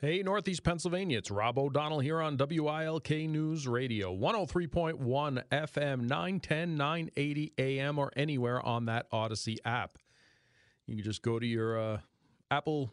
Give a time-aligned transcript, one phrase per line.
[0.00, 4.96] Hey, Northeast Pennsylvania, it's Rob O'Donnell here on WILK News Radio, 103.1
[5.50, 9.98] FM, 910, 980 AM, or anywhere on that Audacy app.
[10.86, 11.98] You can just go to your uh,
[12.48, 12.92] Apple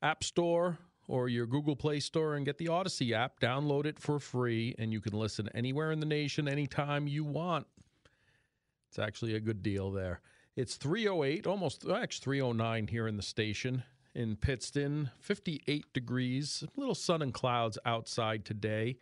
[0.00, 4.18] App Store or your Google Play Store and get the Audacy app, download it for
[4.18, 7.66] free, and you can listen anywhere in the nation anytime you want.
[8.88, 10.22] It's actually a good deal there.
[10.56, 13.82] It's 308, almost actually 309 here in the station
[14.14, 18.96] in Pittston, 58 degrees, a little sun and clouds outside today.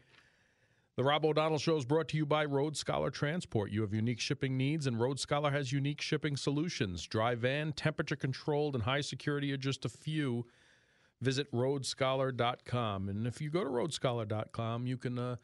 [0.97, 3.71] The Rob O'Donnell Show is brought to you by Road Scholar Transport.
[3.71, 7.07] You have unique shipping needs, and Road Scholar has unique shipping solutions.
[7.07, 10.45] Dry van, temperature controlled, and high security are just a few.
[11.21, 13.09] Visit roadscholar.com.
[13.09, 15.37] And if you go to roadscholar.com, you can uh,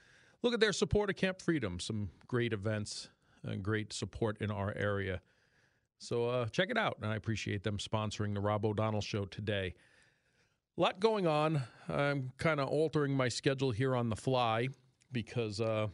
[0.42, 3.08] look at their support of Camp Freedom, some great events
[3.42, 5.20] and great support in our area.
[5.98, 6.98] So uh, check it out.
[7.02, 9.74] And I appreciate them sponsoring the Rob O'Donnell Show today.
[10.76, 11.62] A lot going on.
[11.88, 14.68] I'm kind of altering my schedule here on the fly
[15.10, 15.86] because, uh,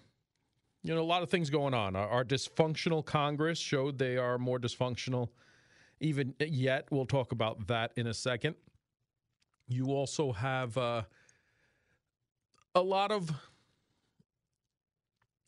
[0.83, 1.95] you know, a lot of things going on.
[1.95, 5.29] Our, our, dysfunctional Congress showed they are more dysfunctional
[6.01, 6.89] even yet.
[6.91, 8.57] We'll talk about that in a second.
[9.69, 11.03] You also have uh,
[12.75, 13.31] a lot of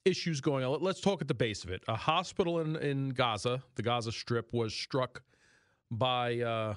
[0.04, 0.80] issues going on.
[0.80, 1.82] Let's talk at the base of it.
[1.88, 5.22] A hospital in, in Gaza, the Gaza Strip, was struck
[5.90, 6.74] by uh,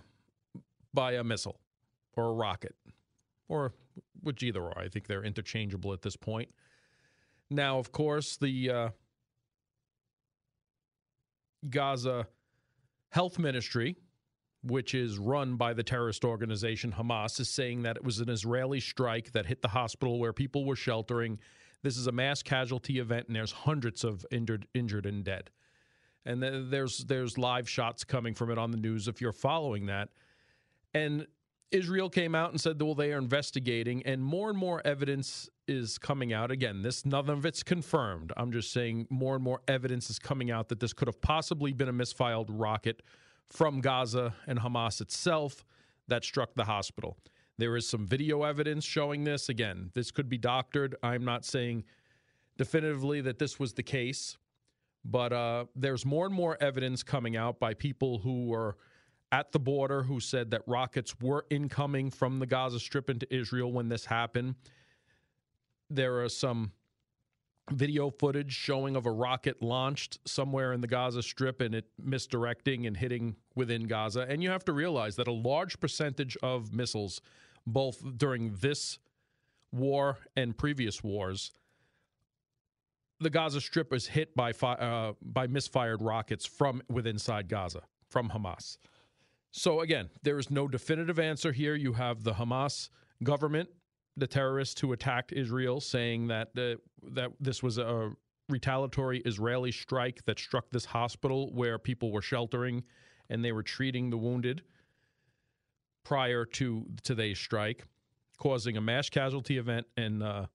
[0.94, 1.60] by a missile
[2.16, 2.76] or a rocket,
[3.48, 3.74] or
[4.22, 4.80] which either are.
[4.80, 6.50] I think they're interchangeable at this point.
[7.50, 8.90] Now, of course, the uh,
[11.70, 12.28] Gaza
[13.10, 13.96] Health Ministry,
[14.64, 18.80] which is run by the terrorist organization Hamas, is saying that it was an Israeli
[18.80, 21.40] strike that hit the hospital where people were sheltering
[21.88, 25.50] this is a mass casualty event, and there's hundreds of injured, injured and dead.
[26.26, 30.10] And there's there's live shots coming from it on the news if you're following that.
[30.94, 31.28] And
[31.72, 35.98] Israel came out and said, well, they are investigating, and more and more evidence is
[35.98, 36.52] coming out.
[36.52, 38.34] Again, this none of it's confirmed.
[38.36, 41.72] I'm just saying more and more evidence is coming out that this could have possibly
[41.72, 43.02] been a misfired rocket
[43.50, 45.64] from Gaza and Hamas itself
[46.10, 47.16] that struck the hospital.
[47.60, 49.50] There is some video evidence showing this.
[49.50, 50.96] Again, this could be doctored.
[51.02, 51.86] I'm not saying
[52.58, 54.38] definitively that this was the case,
[55.04, 58.78] but uh, there's more and more evidence coming out by people who were
[59.32, 63.72] at the border who said that rockets were incoming from the Gaza Strip into Israel
[63.72, 64.56] when this happened.
[65.90, 66.72] There are some
[67.72, 72.86] video footage showing of a rocket launched somewhere in the Gaza Strip and it misdirecting
[72.86, 74.26] and hitting within Gaza.
[74.30, 77.20] And you have to realize that a large percentage of missiles
[77.68, 78.98] both during this
[79.72, 81.52] war and previous wars,
[83.20, 87.82] the Gaza Strip is hit by fi- uh, by misfired rockets from within inside Gaza
[88.10, 88.78] from Hamas.
[89.52, 91.76] So again, there is no definitive answer here.
[91.76, 92.90] You have the Hamas
[93.24, 93.70] government,
[94.16, 96.80] the terrorists who attacked Israel, saying that that
[97.40, 98.12] this was a
[98.50, 102.84] retaliatory Israeli strike that struck this hospital where people were sheltering
[103.30, 104.62] and they were treating the wounded
[106.08, 107.84] prior to today's strike,
[108.38, 110.46] causing a mass casualty event and uh,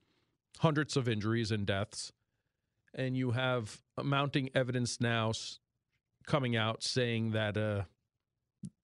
[0.61, 2.11] hundreds of injuries and deaths.
[2.95, 5.33] And you have mounting evidence now
[6.27, 7.83] coming out saying that uh,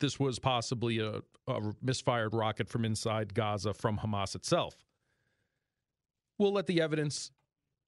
[0.00, 4.74] this was possibly a, a misfired rocket from inside Gaza from Hamas itself.
[6.36, 7.30] We'll let the evidence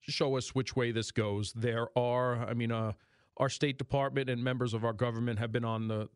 [0.00, 1.52] show us which way this goes.
[1.52, 2.92] There are, I mean, uh,
[3.36, 6.08] our State Department and members of our government have been on the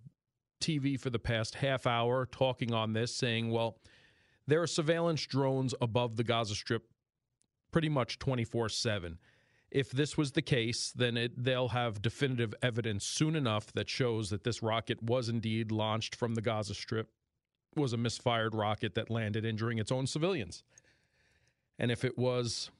[0.60, 3.78] TV for the past half hour talking on this, saying, well,
[4.46, 6.84] there are surveillance drones above the Gaza Strip
[7.72, 9.18] pretty much 24 7.
[9.70, 14.30] If this was the case, then it, they'll have definitive evidence soon enough that shows
[14.30, 17.10] that this rocket was indeed launched from the Gaza Strip,
[17.74, 20.62] was a misfired rocket that landed injuring its own civilians.
[21.78, 22.70] And if it was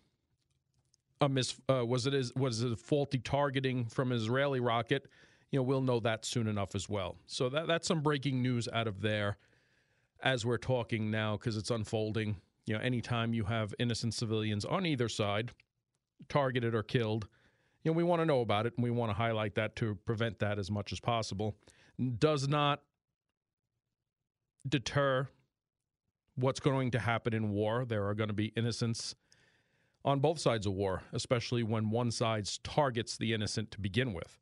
[1.20, 5.08] a mis, uh, was it was it a faulty targeting from an Israeli rocket?
[5.54, 7.14] You know, we'll know that soon enough as well.
[7.28, 9.36] So that, that's some breaking news out of there
[10.20, 12.38] as we're talking now because it's unfolding.
[12.66, 15.52] You know, anytime you have innocent civilians on either side
[16.28, 17.28] targeted or killed,
[17.84, 19.94] you know, we want to know about it and we want to highlight that to
[20.04, 21.54] prevent that as much as possible.
[22.18, 22.82] Does not
[24.68, 25.28] deter
[26.34, 27.84] what's going to happen in war.
[27.84, 29.14] There are going to be innocents
[30.04, 34.40] on both sides of war, especially when one side targets the innocent to begin with.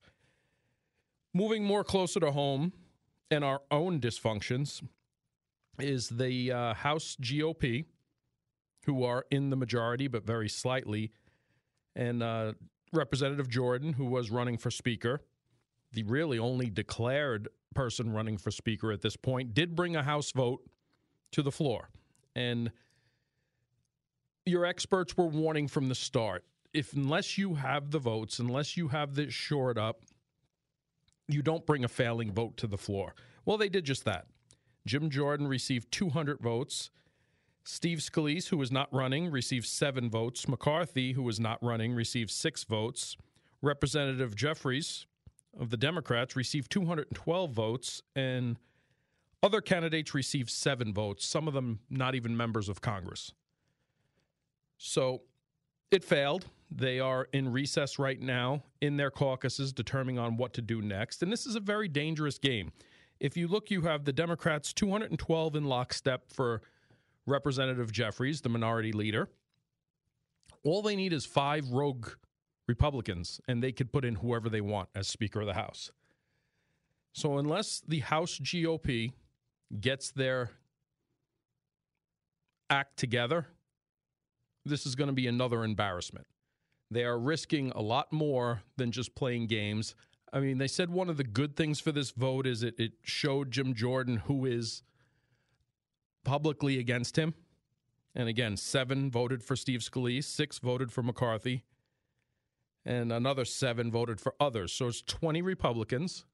[1.35, 2.73] Moving more closer to home
[3.31, 4.83] and our own dysfunctions
[5.79, 7.87] is the uh, House GOP,
[8.85, 11.11] who are in the majority but very slightly,
[11.97, 12.53] and uh,
[12.93, 15.23] Representative Jordan, who was running for Speaker,
[15.93, 20.33] the really only declared person running for Speaker at this point, did bring a House
[20.33, 20.61] vote
[21.33, 21.89] to the floor.
[22.37, 22.71] And
[24.45, 26.45] your experts were warning from the start.
[26.75, 30.03] If unless you have the votes, unless you have this shored up,
[31.29, 33.15] you don't bring a failing vote to the floor.
[33.45, 34.27] Well, they did just that.
[34.87, 36.91] Jim Jordan received 200 votes.
[37.65, 40.49] Steve Scalise, who was not running, received seven votes.
[40.49, 43.17] McCarthy, who was not running, received six votes.
[43.61, 45.07] Representative Jeffries
[45.59, 48.57] of the Democrats received 212 votes, and
[49.43, 53.33] other candidates received seven votes, some of them not even members of Congress.
[54.79, 55.23] So
[55.93, 56.47] it failed.
[56.71, 61.23] They are in recess right now in their caucuses, determining on what to do next.
[61.23, 62.73] And this is a very dangerous game.
[63.21, 66.63] If you look, you have the Democrats 212 in lockstep for
[67.27, 69.29] Representative Jeffries, the minority leader.
[70.65, 72.09] All they need is five rogue
[72.67, 75.93] Republicans, and they could put in whoever they want as Speaker of the House.
[77.13, 79.13] So, unless the House GOP
[79.81, 80.51] gets their
[82.71, 83.47] act together,
[84.65, 86.27] this is going to be another embarrassment.
[86.91, 89.95] They are risking a lot more than just playing games.
[90.33, 92.93] I mean, they said one of the good things for this vote is it, it
[93.03, 94.83] showed Jim Jordan who is
[96.25, 97.35] publicly against him.
[98.15, 101.65] And again, seven voted for Steve Scalise, six voted for McCarthy,
[102.85, 104.73] and another seven voted for others.
[104.73, 106.25] So it's 20 Republicans.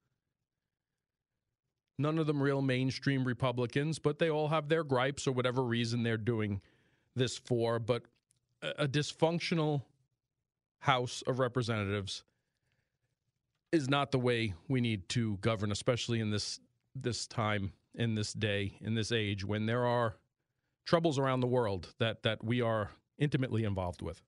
[1.98, 6.02] None of them real mainstream Republicans, but they all have their gripes or whatever reason
[6.02, 6.60] they're doing
[7.14, 7.78] this for.
[7.78, 8.04] But
[8.62, 9.82] a, dysfunctional
[10.80, 12.24] House of Representatives
[13.72, 16.60] is not the way we need to govern, especially in this
[16.94, 20.16] this time, in this day, in this age, when there are
[20.84, 24.22] troubles around the world that that we are intimately involved with.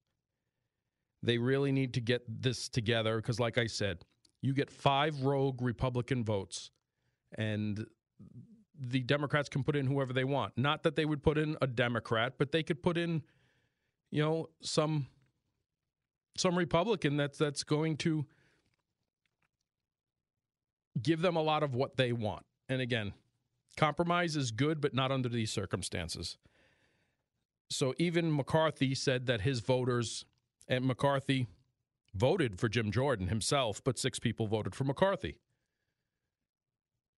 [1.22, 4.04] They really need to get this together because, like I said,
[4.42, 6.70] you get five rogue Republican votes,
[7.36, 7.86] and
[8.78, 10.56] the Democrats can put in whoever they want.
[10.56, 13.22] Not that they would put in a Democrat, but they could put in,
[14.10, 15.06] you know, some
[16.36, 18.26] some Republican that's that's going to
[21.00, 22.44] give them a lot of what they want.
[22.68, 23.12] And again,
[23.76, 26.36] compromise is good, but not under these circumstances.
[27.70, 30.24] So even McCarthy said that his voters
[30.66, 31.46] and McCarthy
[32.14, 35.36] voted for Jim Jordan himself, but six people voted for McCarthy.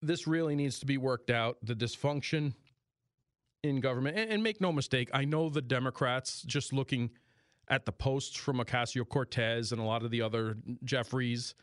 [0.03, 1.57] This really needs to be worked out.
[1.63, 2.55] The dysfunction
[3.63, 7.11] in government, and, and make no mistake, I know the Democrats just looking
[7.69, 11.55] at the posts from Ocasio Cortez and a lot of the other Jeffries,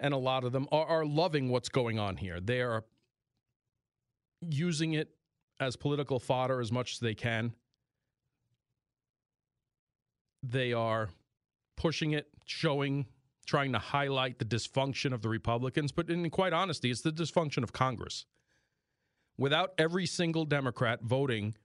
[0.00, 2.40] and a lot of them are, are loving what's going on here.
[2.40, 2.84] They are
[4.40, 5.10] using it
[5.60, 7.54] as political fodder as much as they can
[10.42, 11.08] they are
[11.76, 13.06] pushing it, showing,
[13.46, 15.92] trying to highlight the dysfunction of the Republicans.
[15.92, 18.26] But in quite honesty, it's the dysfunction of Congress.
[19.38, 21.56] Without every single Democrat voting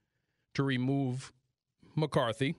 [0.54, 1.32] to remove
[1.94, 2.54] McCarthy,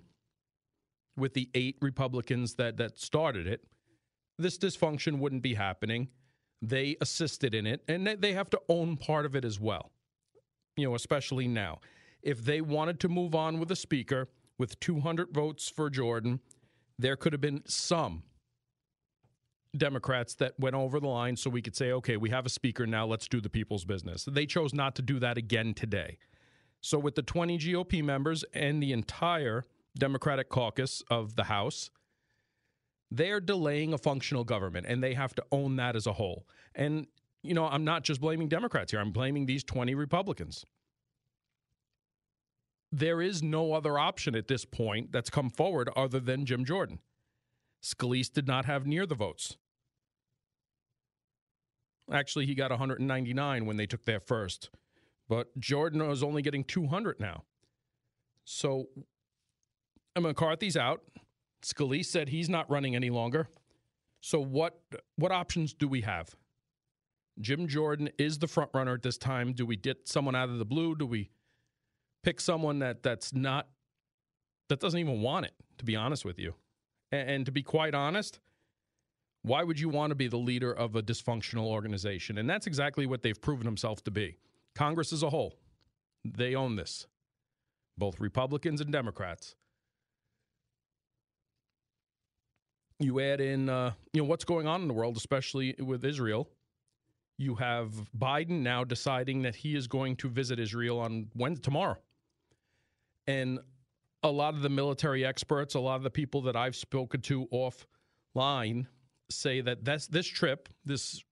[1.19, 3.63] with the eight Republicans that, that started it,
[4.37, 6.07] this dysfunction wouldn't be happening.
[6.61, 9.91] They assisted in it, and they have to own part of it as well,
[10.75, 11.79] you know, especially now.
[12.21, 16.41] If they wanted to move on with a speaker, with 200 votes for Jordan,
[16.97, 18.23] there could have been some
[19.77, 22.87] Democrats that went over the line so we could say, okay, we have a speaker
[22.87, 24.25] now, let's do the people's business.
[24.25, 26.17] They chose not to do that again today.
[26.81, 29.65] So, with the 20 GOP members and the entire
[29.97, 31.91] Democratic caucus of the House,
[33.11, 36.47] they're delaying a functional government and they have to own that as a whole.
[36.73, 37.07] And,
[37.43, 40.65] you know, I'm not just blaming Democrats here, I'm blaming these 20 Republicans
[42.91, 46.99] there is no other option at this point that's come forward other than Jim Jordan.
[47.83, 49.57] Scalise did not have near the votes.
[52.11, 54.69] Actually, he got 199 when they took their first,
[55.27, 57.43] but Jordan is only getting 200 now.
[58.45, 58.87] So
[60.19, 61.01] McCarthy's out.
[61.61, 63.47] Scalise said he's not running any longer.
[64.21, 64.79] So what
[65.15, 66.35] what options do we have?
[67.39, 69.53] Jim Jordan is the front runner at this time.
[69.53, 70.95] Do we get someone out of the blue?
[70.95, 71.29] Do we
[72.23, 73.67] pick someone that that's not
[74.67, 76.53] that doesn't even want it to be honest with you
[77.11, 78.39] and, and to be quite honest
[79.43, 82.37] why would you want to be the leader of a dysfunctional organization?
[82.37, 84.37] And that's exactly what they've proven themselves to be.
[84.75, 85.55] Congress as a whole
[86.25, 87.07] they own this.
[87.97, 89.55] Both republicans and democrats.
[92.99, 96.49] You add in uh, you know what's going on in the world especially with israel.
[97.37, 101.97] You have biden now deciding that he is going to visit israel on Wednesday, tomorrow.
[103.27, 103.59] And
[104.23, 107.47] a lot of the military experts, a lot of the people that I've spoken to
[107.47, 108.87] offline
[109.29, 111.23] say that that's, this trip, this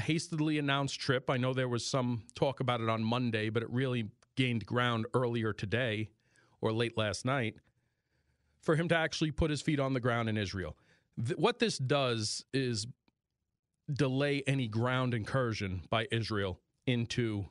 [0.00, 3.70] hastily announced trip, I know there was some talk about it on Monday, but it
[3.70, 6.10] really gained ground earlier today
[6.60, 7.56] or late last night,
[8.60, 10.76] for him to actually put his feet on the ground in Israel.
[11.22, 12.86] Th- what this does is
[13.92, 17.44] delay any ground incursion by Israel into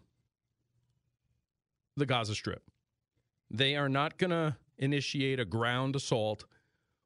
[1.96, 2.64] the Gaza Strip.
[3.52, 6.46] They are not going to initiate a ground assault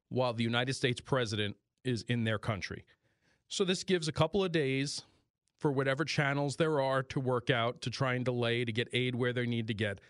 [0.08, 1.56] while the United States president
[1.88, 2.84] is in their country.
[3.48, 5.02] So this gives a couple of days
[5.56, 9.14] for whatever channels there are to work out to try and delay to get aid
[9.14, 10.00] where they need to get.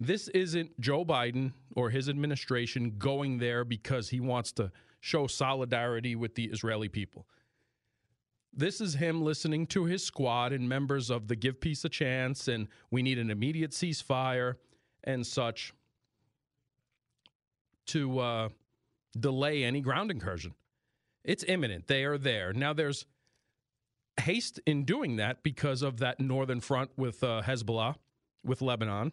[0.00, 6.16] This isn't Joe Biden or his administration going there because he wants to show solidarity
[6.16, 7.26] with the Israeli people.
[8.56, 12.48] This is him listening to his squad and members of the Give Peace a Chance
[12.48, 14.54] and we need an immediate ceasefire
[15.02, 15.74] and such
[17.86, 18.48] to uh,
[19.18, 20.54] delay any ground incursion.
[21.24, 21.86] It's imminent.
[21.86, 22.52] They are there.
[22.52, 23.06] Now, there's
[24.20, 27.96] haste in doing that because of that northern front with uh, Hezbollah,
[28.44, 29.12] with Lebanon.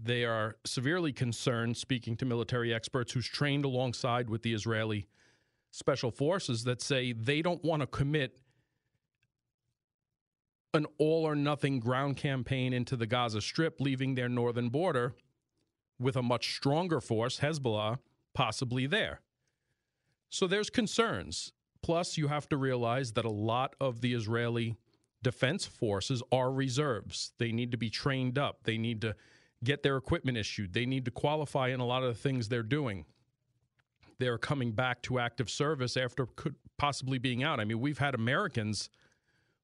[0.00, 5.06] They are severely concerned, speaking to military experts who's trained alongside with the Israeli
[5.70, 8.40] special forces, that say they don't want to commit
[10.72, 15.14] an all or nothing ground campaign into the Gaza Strip, leaving their northern border
[16.00, 17.98] with a much stronger force, Hezbollah,
[18.34, 19.20] possibly there.
[20.34, 21.52] So there's concerns.
[21.80, 24.76] Plus, you have to realize that a lot of the Israeli
[25.22, 27.30] defense forces are reserves.
[27.38, 28.64] They need to be trained up.
[28.64, 29.14] They need to
[29.62, 30.72] get their equipment issued.
[30.72, 33.04] They need to qualify in a lot of the things they're doing.
[34.18, 37.60] They're coming back to active service after could possibly being out.
[37.60, 38.90] I mean, we've had Americans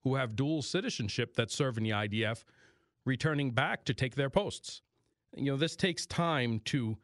[0.05, 2.45] who have dual citizenship that serve in the IDF
[3.05, 4.83] returning back to take their posts.
[5.37, 6.97] You know, this takes time to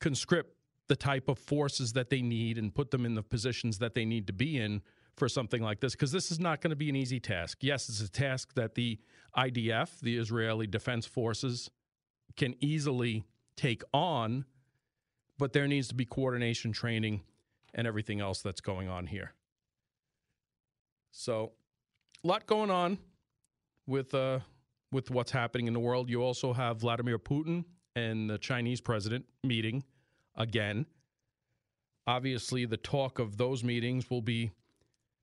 [0.00, 0.57] conscript
[0.88, 4.04] the type of forces that they need and put them in the positions that they
[4.04, 4.82] need to be in
[5.16, 7.58] for something like this because this is not going to be an easy task.
[7.60, 8.98] Yes, it's a task that the
[9.36, 11.70] IDF, the Israeli Defense Forces,
[12.36, 13.24] can easily
[13.56, 14.44] take on,
[15.38, 17.22] but there needs to be coordination training
[17.74, 19.34] and everything else that's going on here.
[21.10, 21.52] So,
[22.24, 22.98] a lot going on
[23.86, 24.40] with uh,
[24.92, 26.08] with what's happening in the world.
[26.08, 27.64] You also have Vladimir Putin
[27.96, 29.84] and the Chinese president meeting
[30.38, 30.86] again.
[32.06, 34.52] Obviously, the talk of those meetings will be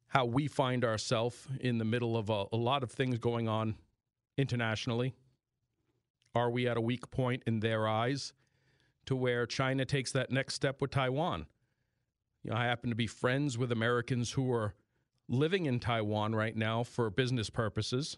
[0.09, 3.75] how we find ourselves in the middle of a, a, lot of things going on
[4.37, 5.15] internationally.
[6.35, 8.33] Are we at a weak point in their eyes
[9.07, 11.47] to where China takes that next step with Taiwan?
[12.43, 14.75] You know, I happen to be friends with Americans who are
[15.27, 18.17] living in Taiwan right now for business purposes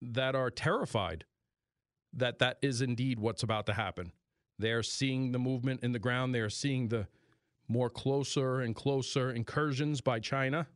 [0.00, 1.24] that are terrified
[2.12, 4.12] that that is indeed what's about to happen.
[4.58, 6.34] They're seeing the movement in the ground.
[6.34, 7.06] They're seeing the
[7.68, 10.66] more closer and closer incursions by China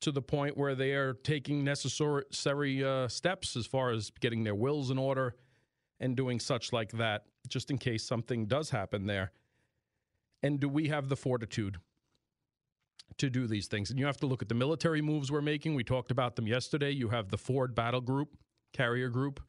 [0.00, 4.54] to the point where they are taking necessary uh, steps as far as getting their
[4.54, 5.34] wills in order
[6.00, 9.32] and doing such like that, just in case something does happen there.
[10.42, 11.78] And do we have the fortitude
[13.16, 13.90] to do these things?
[13.90, 15.74] And you have to look at the military moves we're making.
[15.74, 16.90] We talked about them yesterday.
[16.90, 18.36] You have the Ford Battle Group,
[18.72, 19.40] carrier group,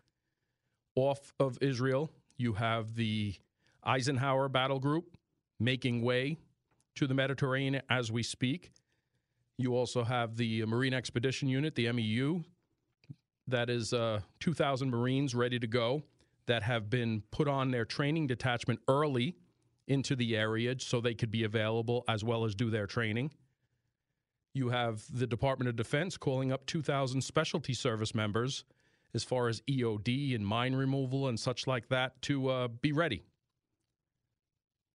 [0.95, 3.35] off of Israel you have the
[3.83, 5.17] Eisenhower battle group
[5.59, 6.37] making way
[6.95, 8.71] to the Mediterranean as we speak.
[9.57, 12.43] You also have the Marine Expedition Unit, the MEU,
[13.47, 16.03] that is uh, 2,000 Marines ready to go
[16.47, 19.35] that have been put on their training detachment early
[19.87, 23.31] into the area so they could be available as well as do their training.
[24.53, 28.63] You have the Department of Defense calling up 2,000 specialty service members
[29.13, 33.23] as far as EOD and mine removal and such like that to uh, be ready.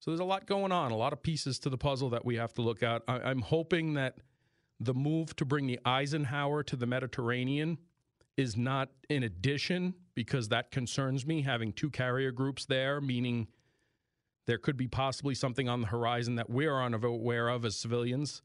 [0.01, 2.37] So there's a lot going on, a lot of pieces to the puzzle that we
[2.37, 3.03] have to look at.
[3.07, 4.17] I- I'm hoping that
[4.79, 7.79] the move to bring the Eisenhower to the Mediterranean
[8.37, 13.49] is not in addition, because that concerns me, having two carrier groups there, meaning
[14.47, 18.41] there could be possibly something on the horizon that we're unaware of as civilians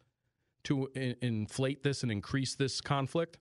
[0.64, 3.38] to in- inflate this and increase this conflict.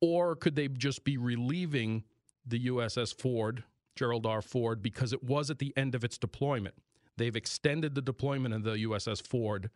[0.00, 2.04] Or could they just be relieving
[2.46, 4.42] the USS Ford, Gerald R.
[4.42, 6.74] Ford, because it was at the end of its deployment?
[7.16, 9.70] They've extended the deployment of the USS Ford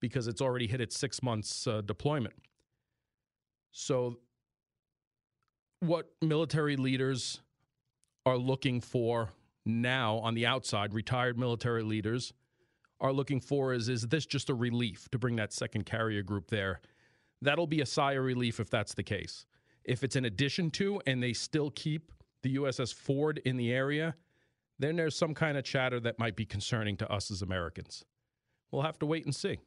[0.00, 2.34] because it's already hit its six months uh, deployment.
[3.72, 4.18] So,
[5.80, 7.40] what military leaders
[8.24, 9.30] are looking for
[9.64, 12.32] now on the outside, retired military leaders
[13.00, 16.48] are looking for is is this just a relief to bring that second carrier group
[16.48, 16.80] there
[17.42, 19.46] That'll be a sigh of relief if that's the case.
[19.84, 22.10] If it's in addition to and they still keep
[22.42, 24.14] the USS Ford in the area,
[24.78, 28.04] then there's some kind of chatter that might be concerning to us as Americans.
[28.70, 29.58] We'll have to wait and see.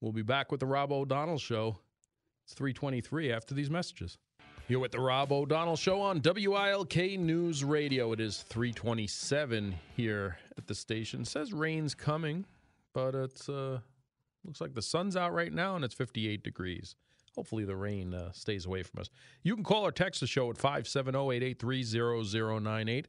[0.00, 1.78] We'll be back with the Rob O'Donnell show.
[2.44, 4.18] It's 323 after these messages.
[4.68, 8.12] You're with the Rob O'Donnell Show on WILK News Radio.
[8.12, 11.22] It is 327 here at the station.
[11.22, 12.46] It says rain's coming,
[12.94, 13.80] but it's uh,
[14.44, 16.96] looks like the sun's out right now and it's 58 degrees.
[17.34, 19.08] Hopefully the rain uh, stays away from us.
[19.42, 22.86] You can call or text the show at 570-883-0098.
[22.86, 23.06] Let's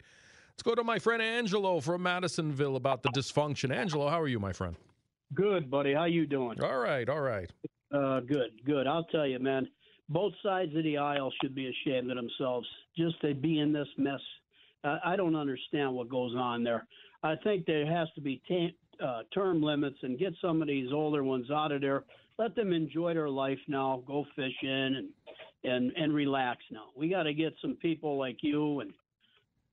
[0.64, 3.76] go to my friend Angelo from Madisonville about the dysfunction.
[3.76, 4.76] Angelo, how are you, my friend?
[5.34, 5.94] Good, buddy.
[5.94, 6.64] How you doing?
[6.64, 7.52] All right, all right.
[7.92, 8.88] Uh, good, good.
[8.88, 9.68] I'll tell you, man
[10.10, 13.88] both sides of the aisle should be ashamed of themselves just to be in this
[13.98, 14.20] mess.
[14.84, 16.86] Uh, I don't understand what goes on there.
[17.24, 20.92] I think there has to be t- uh, term limits and get some of these
[20.92, 22.04] older ones out of there.
[22.38, 25.10] Let them enjoy their life now, go fishing and
[25.64, 26.86] and and relax now.
[26.96, 28.94] We got to get some people like you and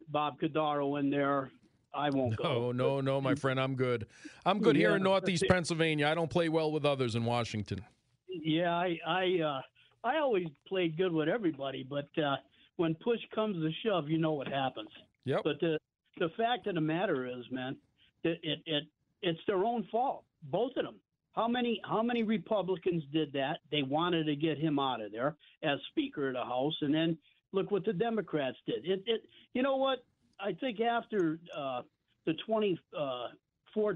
[0.09, 1.51] Bob Cordaro in there.
[1.93, 2.73] I won't no, go.
[2.73, 3.59] No, no, no, my friend.
[3.59, 4.07] I'm good.
[4.47, 4.89] I'm good yeah.
[4.89, 6.07] here in Northeast Pennsylvania.
[6.07, 7.85] I don't play well with others in Washington.
[8.29, 9.61] Yeah, I, I, uh,
[10.05, 12.37] I always played good with everybody, but uh,
[12.77, 14.89] when push comes to shove, you know what happens.
[15.25, 15.41] Yep.
[15.43, 15.79] But the
[16.19, 17.77] the fact of the matter is, man,
[18.23, 18.85] that it, it
[19.23, 20.97] it's their own fault, both of them.
[21.33, 23.59] How many how many Republicans did that?
[23.71, 27.17] They wanted to get him out of there as Speaker of the House, and then
[27.53, 28.85] look what the Democrats did.
[28.85, 29.23] It, it
[29.55, 30.05] you know what?
[30.41, 31.83] I think after uh,
[32.27, 33.29] the twenty uh,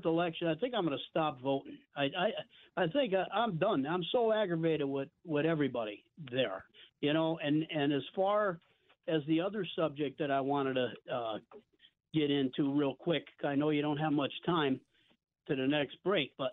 [0.04, 1.76] election, I think I'm going to stop voting.
[1.97, 3.85] I I, I think I, I'm done.
[3.87, 6.64] I'm so aggravated with with everybody there,
[7.00, 7.38] you know.
[7.43, 8.61] And and as far
[9.09, 11.38] as the other subject that I wanted to uh,
[12.14, 14.81] get into real quick, I know you don't have much time
[15.48, 16.52] to the next break, but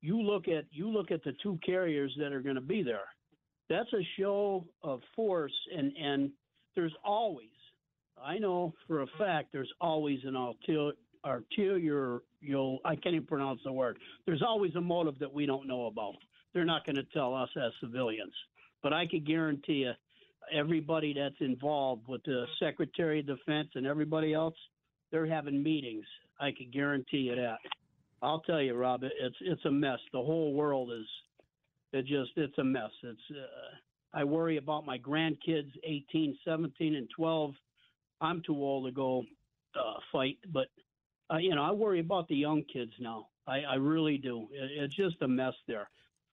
[0.00, 3.08] you look at you look at the two carriers that are going to be there.
[3.68, 6.30] That's a show of force, and and
[6.74, 7.48] there's always
[8.22, 10.92] I know for a fact there's always an ulterior
[11.24, 12.22] arterial,
[12.84, 13.98] I can't even pronounce the word.
[14.26, 16.16] There's always a motive that we don't know about.
[16.54, 18.32] They're not going to tell us as civilians.
[18.82, 19.92] But I can guarantee you,
[20.52, 24.54] everybody that's involved with the Secretary of Defense and everybody else,
[25.12, 26.06] they're having meetings.
[26.40, 27.58] I can guarantee you that.
[28.22, 29.98] I'll tell you, Rob, it's it's a mess.
[30.12, 31.06] The whole world is
[31.92, 32.90] it just it's a mess.
[33.02, 37.54] It's uh, I worry about my grandkids, 18, 17, and 12.
[38.20, 39.24] I'm too old to go
[39.74, 40.68] uh, fight, but
[41.32, 43.28] uh, you know, I worry about the young kids now.
[43.46, 44.48] I, I really do.
[44.52, 45.88] It, it's just a mess there.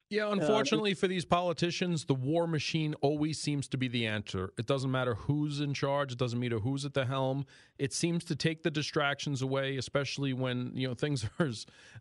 [0.09, 4.53] Yeah, uh, unfortunately for these politicians, the war machine always seems to be the answer.
[4.57, 7.45] It doesn't matter who's in charge, it doesn't matter who's at the helm.
[7.77, 11.51] It seems to take the distractions away, especially when, you know, things are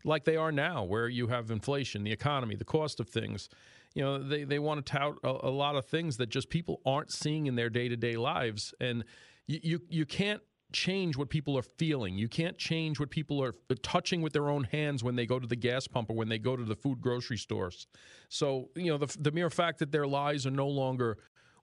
[0.05, 3.49] like they are now, where you have inflation, the economy, the cost of things.
[3.93, 6.81] You know, they, they want to tout a, a lot of things that just people
[6.85, 8.73] aren't seeing in their day to day lives.
[8.79, 9.03] And
[9.47, 12.17] you, you, you can't change what people are feeling.
[12.17, 15.47] You can't change what people are touching with their own hands when they go to
[15.47, 17.87] the gas pump or when they go to the food grocery stores.
[18.29, 21.17] So, you know, the, the mere fact that their lies are no longer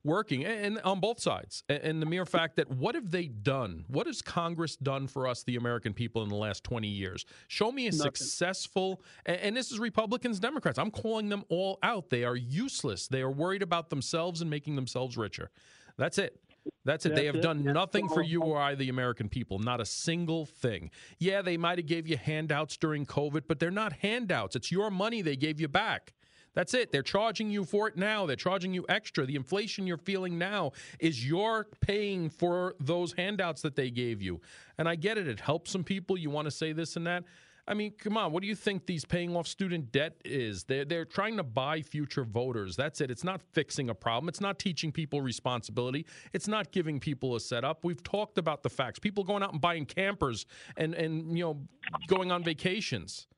[0.04, 3.84] working and, on both sides and the mere fact that what have they done?
[3.88, 7.24] What has congress done for us the american people in the last 20 years?
[7.48, 8.02] Show me a Nothing.
[8.02, 10.78] successful and this is republicans democrats.
[10.78, 12.10] I'm calling them all out.
[12.10, 13.08] They are useless.
[13.08, 15.50] They are worried about themselves and making themselves richer.
[15.96, 16.38] That's it
[16.85, 17.11] that's it.
[17.11, 17.42] That's they have it.
[17.42, 19.59] done That's nothing for you or I, the American people.
[19.59, 20.90] Not a single thing.
[21.18, 24.57] Yeah, they might have gave you handouts during COVID, but they're not handouts.
[24.57, 26.14] It's your money they gave you back.
[26.55, 26.92] That's it.
[26.92, 28.27] They're charging you for it now.
[28.27, 29.27] They're charging you extra.
[29.27, 34.40] The inflation you're feeling now is you're paying for those handouts that they gave you.
[34.79, 35.27] And I get it.
[35.27, 36.16] It helps some people.
[36.16, 37.24] You want to say this and that.
[37.66, 38.33] I mean, come on.
[38.33, 40.64] What do you think these paying off student debt is?
[40.64, 42.77] They're, they're trying to buy future voters.
[42.77, 43.11] That's it.
[43.11, 44.29] It's not fixing a problem.
[44.29, 46.05] It's not teaching people responsibility.
[46.35, 47.83] It's not giving people a setup.
[47.83, 48.98] We've talked about the facts.
[48.98, 50.44] People going out and buying campers
[50.77, 51.61] and, and you know,
[52.07, 53.29] going on vacations.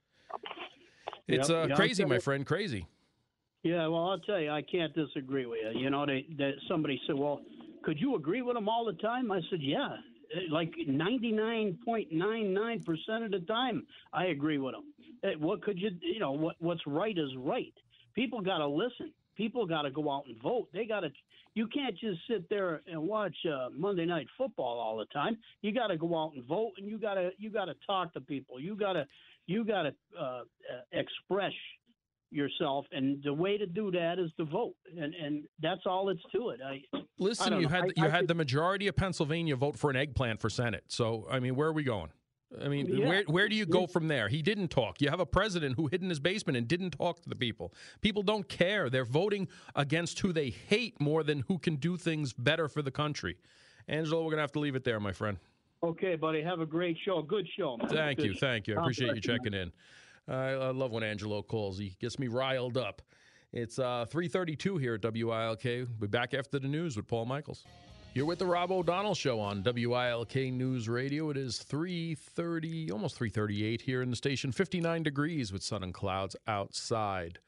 [1.29, 2.45] It's yep, uh, crazy, my friend.
[2.45, 2.87] Crazy.
[3.63, 5.81] Yeah, well, I'll tell you, I can't disagree with you.
[5.81, 7.41] You know, they, they, somebody said, well,
[7.85, 9.31] could you agree with them all the time?
[9.31, 9.97] I said, yeah
[10.51, 14.85] like 99.99% of the time, I agree with them.
[15.41, 17.73] What could you, you know, what, what's right is right.
[18.15, 19.13] People got to listen.
[19.37, 20.69] People got to go out and vote.
[20.73, 21.11] They got to,
[21.55, 25.37] you can't just sit there and watch uh, Monday night football all the time.
[25.63, 28.13] You got to go out and vote and you got to, you got to talk
[28.15, 28.61] to people.
[28.61, 29.07] You got to,
[29.47, 30.43] you got to uh,
[30.93, 31.53] express
[32.31, 36.23] yourself, and the way to do that is to vote, and and that's all it's
[36.35, 36.61] to it.
[36.65, 36.83] I
[37.19, 37.53] listen.
[37.53, 39.97] I you had I, you I had could, the majority of Pennsylvania vote for an
[39.97, 40.85] eggplant for Senate.
[40.89, 42.11] So I mean, where are we going?
[42.63, 43.09] I mean, yeah.
[43.09, 44.29] where where do you go from there?
[44.29, 45.01] He didn't talk.
[45.01, 47.73] You have a president who hid in his basement and didn't talk to the people.
[48.01, 48.89] People don't care.
[48.89, 52.91] They're voting against who they hate more than who can do things better for the
[52.91, 53.37] country.
[53.89, 55.39] Angelo, we're gonna have to leave it there, my friend.
[55.83, 56.43] Okay, buddy.
[56.43, 57.23] Have a great show.
[57.23, 57.77] Good show.
[57.77, 57.89] Man.
[57.89, 58.35] Thank Good you.
[58.35, 58.77] Thank you.
[58.77, 59.73] I appreciate you checking in.
[60.29, 61.79] I, I love when Angelo calls.
[61.79, 63.03] He gets me riled up.
[63.53, 65.65] It's uh, 332 here at WILK.
[65.65, 67.65] We'll be back after the news with Paul Michaels.
[68.15, 71.31] You're with the Rob O'Donnell Show on WILK News Radio.
[71.31, 74.53] It is 330, almost 338 here in the station.
[74.53, 77.39] 59 degrees with sun and clouds outside.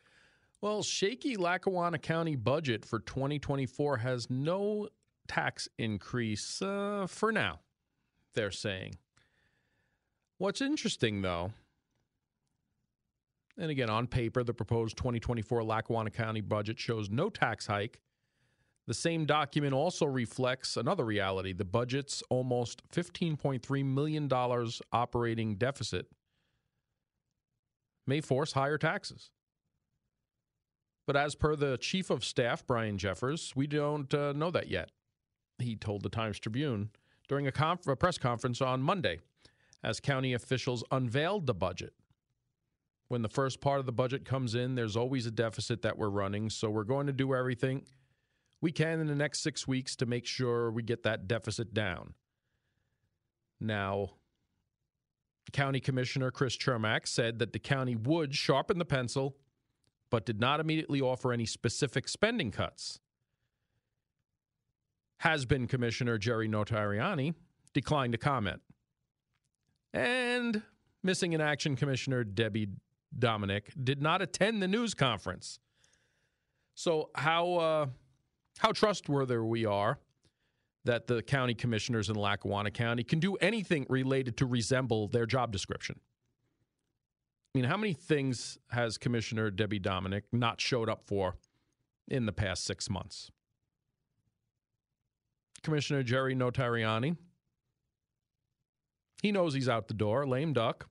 [0.61, 4.89] Well, shaky Lackawanna County budget for 2024 has no
[5.27, 7.61] tax increase uh, for now,
[8.35, 8.97] they're saying.
[10.37, 11.53] What's interesting, though,
[13.59, 18.01] and again, on paper, the proposed 2024 Lackawanna County budget shows no tax hike.
[18.87, 24.33] The same document also reflects another reality the budget's almost $15.3 million
[24.93, 26.07] operating deficit
[28.07, 29.31] may force higher taxes.
[31.07, 34.91] But as per the chief of staff, Brian Jeffers, we don't uh, know that yet.
[35.59, 36.91] He told the Times Tribune
[37.29, 39.19] during a, conf- a press conference on Monday
[39.83, 41.93] as county officials unveiled the budget.
[43.09, 46.11] When the first part of the budget comes in, there's always a deficit that we're
[46.11, 46.51] running.
[46.51, 47.85] So we're going to do everything
[48.61, 52.15] we can in the next six weeks to make sure we get that deficit down.
[53.61, 54.11] Now,
[55.53, 59.37] County Commissioner Chris Chermak said that the county would sharpen the pencil,
[60.11, 63.01] but did not immediately offer any specific spending cuts.
[65.19, 67.35] Has been Commissioner Jerry Notarianni
[67.73, 68.61] declined to comment.
[69.93, 70.63] And
[71.03, 72.69] missing in action Commissioner Debbie
[73.17, 75.59] Domenick did not attend the news conference.
[76.75, 77.87] So how uh,
[78.59, 79.99] how trustworthy we are
[80.85, 85.53] that the county commissioners in Lackawanna County can do anything related to resemble their job
[85.53, 85.99] description.
[87.55, 91.37] I mean, how many things has Commissioner Debbie Domenick not showed up for
[92.07, 93.31] in the past six months?
[95.63, 97.17] Commissioner Jerry Notarianni,
[99.23, 100.89] he knows he's out the door, lame duck.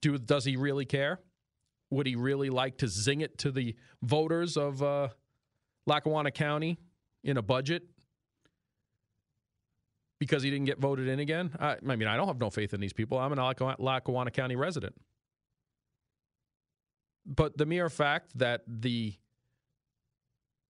[0.00, 1.20] Do, does he really care?
[1.90, 5.08] Would he really like to zing it to the voters of uh,
[5.86, 6.78] Lackawanna County
[7.22, 7.84] in a budget
[10.18, 11.52] because he didn't get voted in again?
[11.58, 13.18] I, I mean, I don't have no faith in these people.
[13.18, 13.38] I'm an
[13.78, 14.94] Lackawanna County resident.
[17.26, 19.14] But the mere fact that the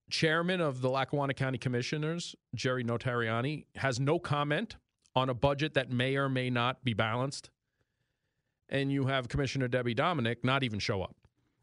[0.09, 4.77] chairman of the Lackawanna County Commissioners, Jerry Notarianni, has no comment
[5.15, 7.49] on a budget that may or may not be balanced
[8.69, 11.15] and you have Commissioner Debbie Domenick not even show up.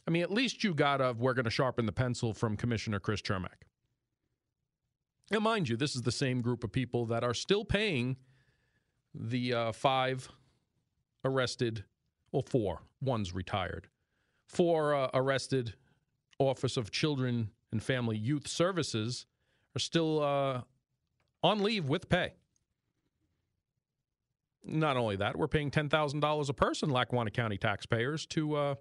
[0.06, 3.00] I mean, at least you got of we're going to sharpen the pencil from Commissioner
[3.00, 3.66] Chris Chermak.
[5.30, 8.16] And mind you, this is the same group of people that are still paying
[9.14, 10.28] the uh, five
[11.24, 11.84] arrested,
[12.32, 13.88] well, four, one's retired,
[14.46, 15.74] four uh, arrested
[16.38, 19.26] Office of Children and Family Youth Services
[19.76, 20.62] are still uh,
[21.42, 22.34] on leave with pay.
[24.64, 28.74] Not only that, we're paying $10,000 a person, Lackawanna County taxpayers, to uh,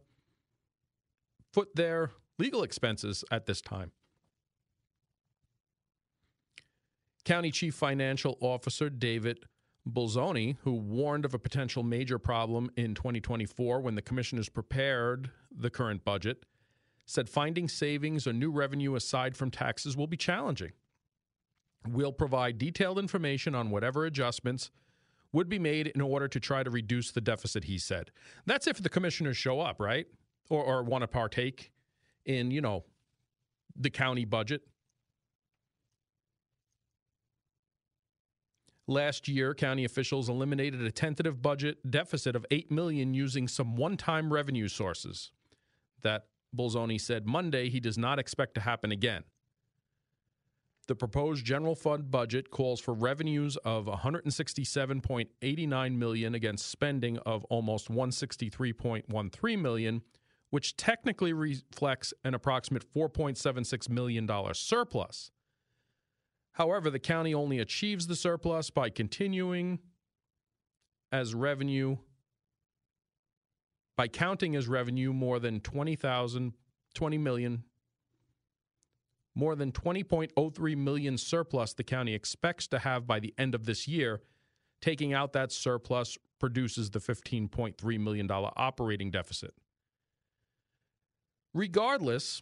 [1.52, 3.92] foot their legal expenses at this time.
[7.26, 9.46] County Chief Financial Officer David
[9.90, 15.70] Bolzoni, who warned of a potential major problem in 2024 when the commissioners prepared the
[15.70, 16.46] current budget,
[17.06, 20.72] said finding savings or new revenue aside from taxes will be challenging.
[21.88, 24.70] We'll provide detailed information on whatever adjustments
[25.34, 28.12] would be made in order to try to reduce the deficit, he said.
[28.46, 30.08] That's if the commissioners show up, right?
[30.50, 31.72] Or, or want to partake
[32.26, 32.84] in, you know,
[33.76, 34.62] the county budget.
[38.88, 44.34] Last year, county officials eliminated a tentative budget deficit of 8 million using some one-time
[44.34, 45.32] revenue sources.
[46.02, 49.24] That Bolzoni said Monday he does not expect to happen again.
[50.92, 57.90] The proposed general fund budget calls for revenues of 167.89 million against spending of almost
[57.90, 60.02] 163.13 million,
[60.50, 65.32] which technically reflects an approximate 4.76 million dollar surplus.
[66.56, 69.80] However, the county only achieves the surplus by continuing
[71.10, 71.96] as revenue
[73.96, 76.54] by counting as revenue more than 20,000
[76.94, 77.64] 20 million
[79.36, 83.88] more than 20.03 million surplus the county expects to have by the end of this
[83.88, 84.22] year.
[84.82, 89.54] Taking out that surplus produces the $15.3 million operating deficit.
[91.54, 92.42] Regardless,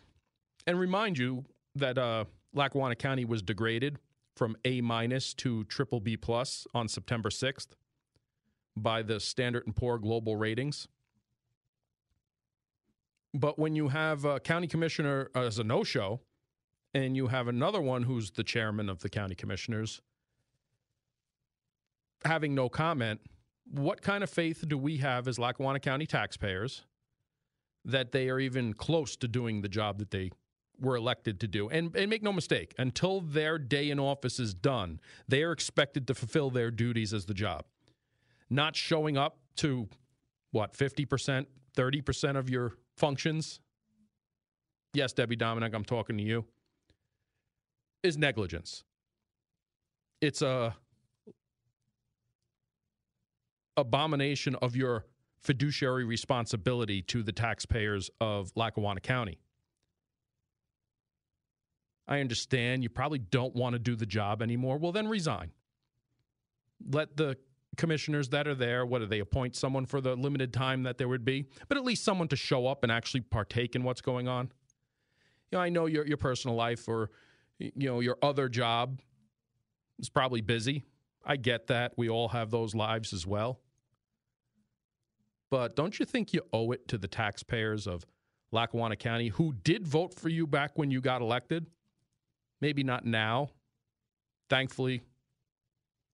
[0.66, 4.00] and remind you that uh, Lackawanna County was degraded
[4.36, 7.70] from A minus to triple B plus on September 6th
[8.78, 10.88] by the Standard and Poor Global Ratings.
[13.34, 16.22] But when you have a county commissioner as a no show,
[16.94, 20.02] and you have another one who's the chairman of the county commissioners
[22.26, 23.22] having no comment,
[23.72, 26.84] what kind of faith do we have as Lackawanna County taxpayers
[27.86, 30.32] that they are even close to doing the job that they
[30.82, 31.70] were elected to do.
[31.70, 36.08] And, and make no mistake, until their day in office is done, they are expected
[36.08, 37.66] to fulfill their duties as the job.
[38.50, 39.88] Not showing up to
[40.52, 43.60] what, 50%, 30% of your functions?
[44.94, 46.46] Yes, Debbie Domenick, I'm talking to you.
[48.02, 48.84] Is negligence.
[50.22, 50.76] It's a
[53.76, 55.06] abomination of your
[55.42, 59.40] fiduciary responsibility to the taxpayers of Lackawanna County.
[62.08, 64.78] I understand you probably don't want to do the job anymore.
[64.78, 65.52] Well, then resign.
[66.90, 67.38] Let the
[67.78, 71.08] commissioners that are there, what do they appoint someone for the limited time that there
[71.08, 74.28] would be, but at least someone to show up and actually partake in what's going
[74.28, 74.52] on.
[75.52, 77.12] You know, I know your your personal life or
[77.60, 79.00] you know your other job
[80.00, 80.84] is probably busy.
[81.26, 81.94] I get that.
[81.98, 83.60] We all have those lives as well.
[85.52, 88.06] But don't you think you owe it to the taxpayers of
[88.52, 91.66] Lackawanna County who did vote for you back when you got elected?
[92.62, 93.50] Maybe not now.
[94.50, 95.02] Thankfully,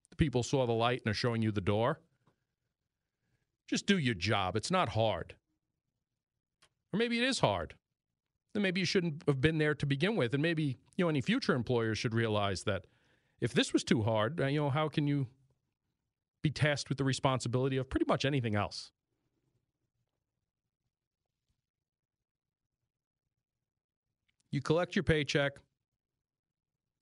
[0.10, 2.00] the people saw the light and are showing you the door.
[3.68, 4.56] Just do your job.
[4.56, 5.36] It's not hard.
[6.94, 7.74] Or maybe it is hard.
[8.56, 10.34] Then maybe you shouldn't have been there to begin with.
[10.34, 12.86] And maybe, you know, any future employers should realize that
[13.42, 15.28] if this was too hard, uh, you know, how can you
[16.42, 18.92] be tasked with the responsibility of pretty much anything else?
[24.52, 25.58] You collect your paycheck.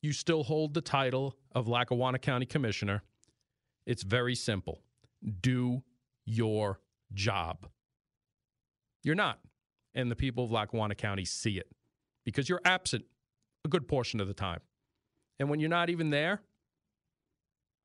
[0.02, 3.04] You still hold the title of Lackawanna County Commissioner.
[3.86, 4.82] It's very simple.
[5.42, 5.84] Do
[6.26, 6.80] your
[7.14, 7.68] job.
[9.04, 9.38] You're not.
[9.96, 11.68] And the people of Lackawanna County see it
[12.26, 13.06] because you're absent
[13.66, 14.60] a good portion of the time.
[15.40, 16.42] And when you're not even there,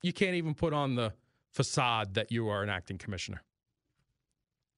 [0.03, 1.13] you can't even put on the
[1.51, 3.43] facade that you are an acting commissioner.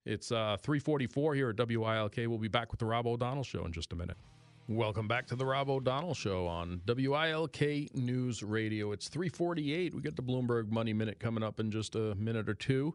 [0.06, 2.16] It's uh, 344 here at WILK.
[2.16, 4.16] We'll be back with the Rob O'Donnell Show in just a minute.
[4.66, 8.92] Welcome back to the Rob O'Donnell Show on WILK News Radio.
[8.92, 9.94] It's 348.
[9.94, 12.94] We get the Bloomberg Money Minute coming up in just a minute or two.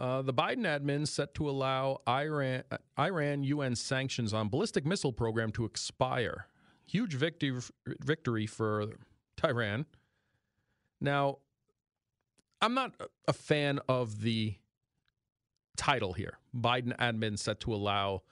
[0.00, 5.12] Uh, the Biden admin set to allow Iran, uh, Iran UN sanctions on ballistic missile
[5.12, 6.46] program to expire.
[6.86, 8.86] Huge victory, victory for
[9.36, 9.84] Tehran.
[11.02, 11.38] Now,
[12.62, 12.94] I'm not
[13.28, 14.54] a fan of the
[15.76, 16.38] title here.
[16.56, 18.22] Biden admin set to allow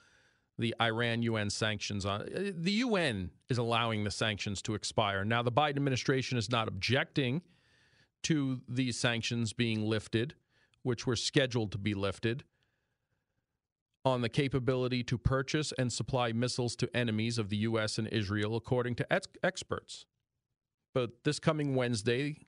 [0.59, 5.23] the Iran UN sanctions on uh, the UN is allowing the sanctions to expire.
[5.23, 7.43] Now the Biden administration is not objecting
[8.25, 10.35] to these sanctions being lifted,
[10.83, 12.45] which were scheduled to be lifted
[14.05, 18.57] on the capability to purchase and supply missiles to enemies of the US and Israel
[18.57, 20.07] according to ex- experts.
[20.95, 22.47] But this coming Wednesday,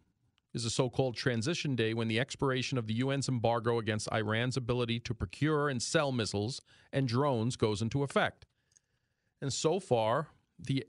[0.52, 4.56] is a so called transition day when the expiration of the UN's embargo against Iran's
[4.56, 6.60] ability to procure and sell missiles
[6.92, 8.46] and drones goes into effect.
[9.40, 10.84] And so far, the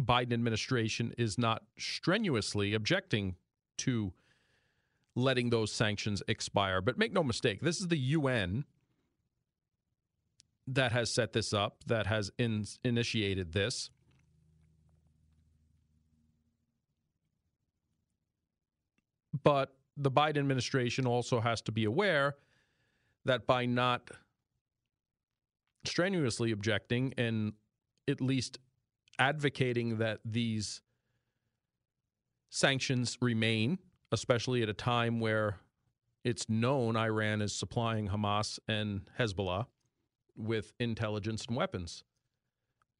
[0.00, 3.36] Biden administration is not strenuously objecting
[3.78, 4.12] to
[5.16, 6.80] letting those sanctions expire.
[6.80, 8.64] But make no mistake, this is the UN
[10.66, 13.90] that has set this up, that has in, initiated this.
[19.42, 22.36] But the Biden administration also has to be aware
[23.24, 24.10] that by not
[25.84, 27.52] strenuously objecting and
[28.08, 28.58] at least
[29.18, 30.80] advocating that these
[32.50, 33.78] sanctions remain,
[34.14, 35.58] especially at a time where
[36.24, 39.66] it's known Iran is supplying Hamas and Hezbollah
[40.36, 42.02] with intelligence and weapons.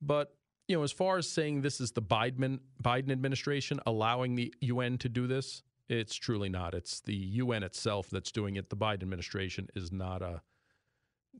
[0.02, 0.34] But
[0.68, 4.98] you know, as far as saying this is the Biden Biden administration allowing the UN
[4.98, 6.74] to do this, it's truly not.
[6.74, 8.70] It's the UN itself that's doing it.
[8.70, 10.38] The Biden administration is not uh,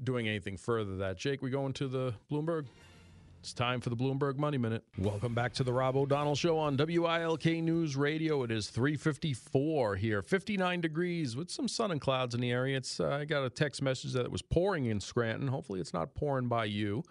[0.03, 1.17] doing anything further than that.
[1.17, 2.67] Jake, we go into the Bloomberg?
[3.45, 4.85] It's time for the Bloomberg Money Minute.
[4.97, 8.43] Welcome back to the Rob O'Donnell Show on WILK News Radio.
[8.43, 12.79] It is 354 here, 59 degrees with some sun and clouds in the area.
[12.79, 15.49] It's uh, I got a text message that it was pouring in Scranton.
[15.49, 17.03] Hopefully it's not pouring by you.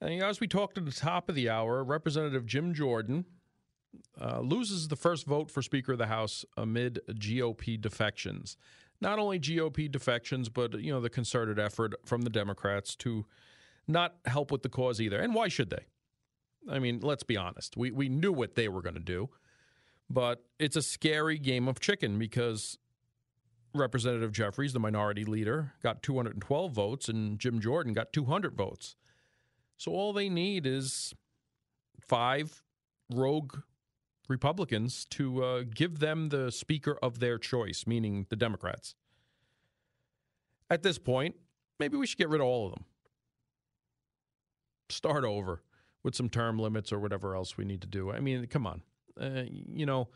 [0.00, 3.24] And as we talked at the top of the hour, Representative Jim Jordan,
[4.20, 8.56] uh, loses the first vote for Speaker of the House amid GOP defections.
[9.00, 13.26] Not only GOP defections, but you know the concerted effort from the Democrats to
[13.88, 15.18] not help with the cause either.
[15.18, 15.86] And why should they?
[16.70, 17.76] I mean, let's be honest.
[17.76, 19.30] We we knew what they were going to do,
[20.10, 22.78] but it's a scary game of chicken because
[23.74, 28.96] Representative Jeffries, the minority leader, got 212 votes, and Jim Jordan got 200 votes.
[29.76, 31.14] So all they need is
[32.00, 32.62] five
[33.10, 33.58] rogue
[34.28, 38.94] Republicans to uh, give them the speaker of their choice, meaning the Democrats.
[40.70, 41.36] At this point,
[41.78, 42.84] maybe we should get rid of all of them.
[44.88, 45.62] Start over
[46.02, 48.10] with some term limits or whatever else we need to do.
[48.10, 48.82] I mean, come on.
[49.20, 50.08] Uh, you know,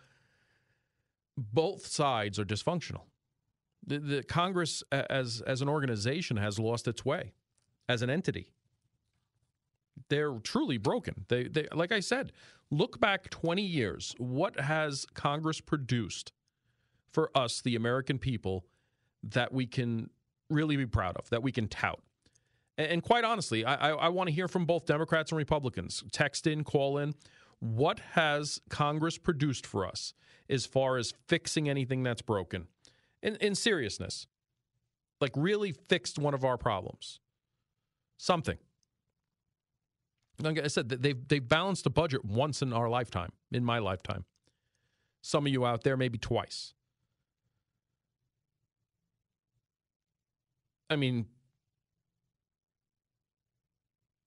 [1.37, 3.03] both sides are dysfunctional.
[3.85, 7.33] The, the Congress, as as an organization, has lost its way
[7.89, 8.53] as an entity.
[10.09, 11.27] They're truly broken.
[11.29, 12.33] They, they, like I said,
[12.71, 14.15] look back 20 years.
[14.19, 16.33] What has Congress produced
[17.11, 18.65] for us, the American people,
[19.23, 20.11] that we can
[20.49, 22.01] really be proud of, that we can tout?
[22.79, 26.03] And, and quite honestly, I, I, I want to hear from both Democrats and Republicans.
[26.13, 27.15] Text in, call in.
[27.59, 30.15] What has Congress produced for us
[30.49, 32.67] as far as fixing anything that's broken?
[33.23, 34.27] In, in seriousness,
[35.21, 37.21] like really fixed one of our problems.
[38.19, 38.59] Something.
[40.41, 44.25] Like I said, they've they've balanced the budget once in our lifetime, in my lifetime.
[45.21, 46.75] Some of you out there, maybe twice.
[50.91, 51.27] I mean,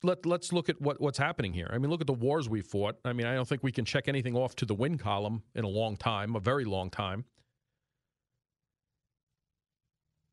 [0.06, 1.70] let let's look at what, what's happening here.
[1.72, 2.98] I mean, look at the wars we fought.
[3.04, 5.64] I mean, I don't think we can check anything off to the win column in
[5.64, 7.26] a long time, a very long time.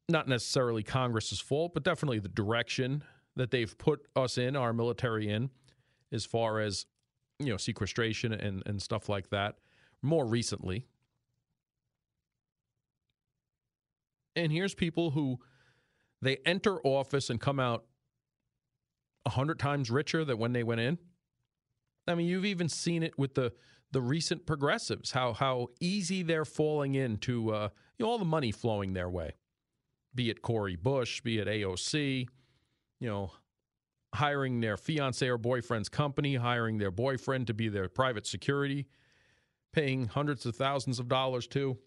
[0.08, 3.02] Not necessarily Congress's fault, but definitely the direction
[3.36, 5.50] that they've put us in, our military in,
[6.12, 6.86] as far as
[7.38, 9.56] you know, sequestration and, and stuff like that.
[10.02, 10.86] More recently.
[14.34, 15.38] And here's people who
[16.20, 17.84] they enter office and come out
[19.24, 20.98] a hundred times richer than when they went in.
[22.06, 23.52] I mean, you've even seen it with the
[23.92, 28.50] the recent progressives, how how easy they're falling into uh, you know, all the money
[28.50, 29.32] flowing their way,
[30.14, 32.26] be it Cori Bush, be it AOC,
[33.00, 33.32] you know,
[34.14, 38.86] hiring their fiance or boyfriend's company, hiring their boyfriend to be their private security,
[39.72, 41.78] paying hundreds of thousands of dollars to.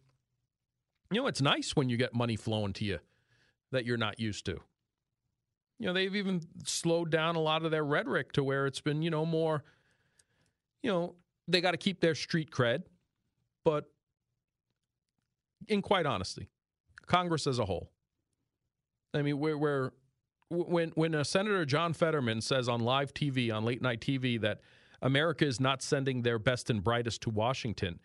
[1.11, 2.99] You know, it's nice when you get money flowing to you
[3.71, 4.59] that you're not used to.
[5.79, 9.01] You know, they've even slowed down a lot of their rhetoric to where it's been,
[9.01, 9.63] you know, more,
[10.81, 11.15] you know,
[11.47, 12.83] they got to keep their street cred.
[13.63, 13.85] But
[15.67, 16.49] in quite honesty,
[17.07, 17.91] Congress as a whole,
[19.13, 19.91] I mean, we're, we're
[20.49, 24.61] when when a Senator John Fetterman says on live TV, on late night TV, that
[25.01, 27.99] America is not sending their best and brightest to Washington,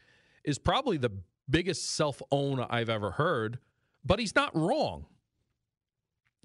[0.45, 1.11] is probably the
[1.49, 3.59] biggest self own I've ever heard.
[4.05, 5.07] But he's not wrong.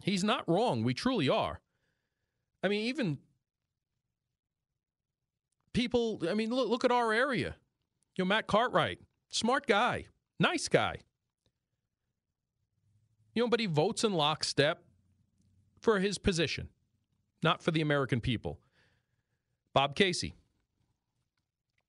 [0.01, 0.83] He's not wrong.
[0.83, 1.61] We truly are.
[2.63, 3.19] I mean, even
[5.73, 7.55] people, I mean, look, look at our area.
[8.15, 10.05] You know, Matt Cartwright, smart guy,
[10.39, 10.97] nice guy.
[13.33, 14.83] You know, but he votes in lockstep
[15.79, 16.69] for his position,
[17.43, 18.59] not for the American people.
[19.73, 20.35] Bob Casey,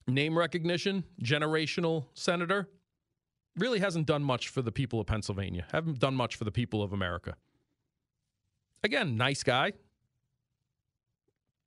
[0.08, 2.68] name recognition, generational senator,
[3.56, 6.82] really hasn't done much for the people of Pennsylvania, haven't done much for the people
[6.82, 7.36] of America.
[8.86, 9.72] Again, nice guy.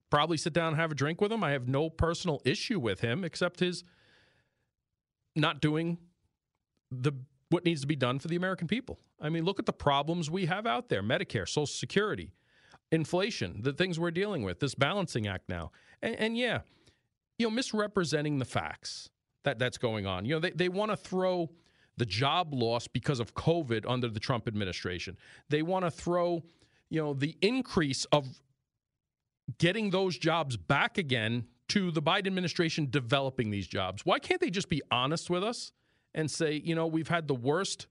[0.10, 1.44] Probably sit down and have a drink with him.
[1.44, 3.84] I have no personal issue with him except his
[5.36, 5.98] not doing
[6.90, 7.12] the
[7.50, 9.00] what needs to be done for the American people.
[9.20, 12.32] I mean, look at the problems we have out there Medicare, Social Security,
[12.90, 15.72] inflation, the things we're dealing with, this balancing act now.
[16.02, 16.62] And, and yeah,
[17.38, 19.10] you know, misrepresenting the facts
[19.44, 20.24] that that's going on.
[20.24, 21.50] You know, they, they want to throw
[21.98, 25.18] the job loss because of COVID under the Trump administration.
[25.50, 26.44] They want to throw,
[26.90, 28.28] you know, the increase of
[29.58, 34.06] getting those jobs back again to the Biden administration developing these jobs.
[34.06, 35.72] Why can't they just be honest with us
[36.14, 37.88] and say, you know, we've had the worst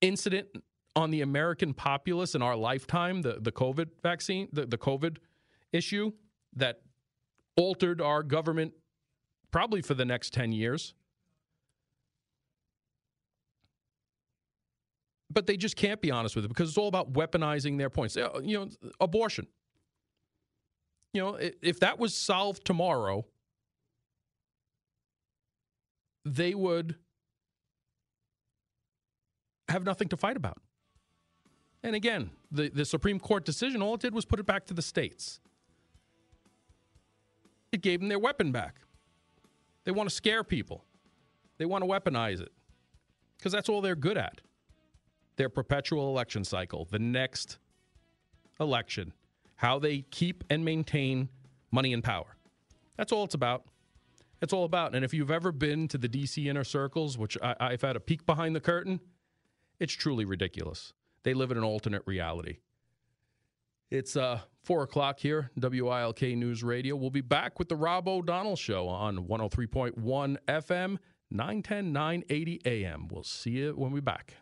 [0.00, 0.48] incident
[0.94, 5.18] on the American populace in our lifetime, the, the COVID vaccine, the, the COVID
[5.72, 6.12] issue
[6.54, 6.80] that
[7.56, 8.72] altered our government
[9.50, 10.94] probably for the next 10 years.
[15.30, 18.16] But they just can't be honest with it because it's all about weaponizing their points.
[18.16, 18.68] You know,
[19.00, 19.46] abortion.
[21.12, 23.26] You know, if that was solved tomorrow,
[26.24, 26.96] they would
[29.68, 30.58] have nothing to fight about.
[31.82, 34.74] And again, the, the Supreme Court decision, all it did was put it back to
[34.74, 35.40] the states.
[37.70, 38.76] It gave them their weapon back.
[39.84, 40.84] They want to scare people,
[41.58, 42.52] they want to weaponize it
[43.36, 44.40] because that's all they're good at.
[45.38, 47.58] Their perpetual election cycle, the next
[48.58, 49.12] election,
[49.54, 51.28] how they keep and maintain
[51.70, 52.36] money and power.
[52.96, 53.64] That's all it's about.
[54.42, 54.96] It's all about.
[54.96, 58.00] And if you've ever been to the DC inner circles, which I, I've had a
[58.00, 58.98] peek behind the curtain,
[59.78, 60.92] it's truly ridiculous.
[61.22, 62.58] They live in an alternate reality.
[63.92, 66.96] It's uh, 4 o'clock here, WILK News Radio.
[66.96, 69.94] We'll be back with the Rob O'Donnell Show on 103.1
[70.48, 70.98] FM,
[71.30, 73.06] 910, 980 AM.
[73.08, 74.34] We'll see you when we're back.